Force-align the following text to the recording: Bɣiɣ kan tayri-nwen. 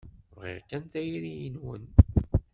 Bɣiɣ 0.35 0.59
kan 0.69 0.83
tayri-nwen. 0.91 1.83